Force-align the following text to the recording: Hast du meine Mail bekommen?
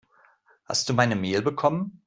Hast 0.65 0.89
du 0.89 0.95
meine 0.95 1.15
Mail 1.15 1.43
bekommen? 1.43 1.99